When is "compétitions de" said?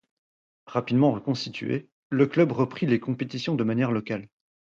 2.99-3.63